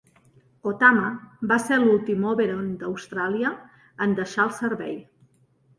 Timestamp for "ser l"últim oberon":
1.65-2.73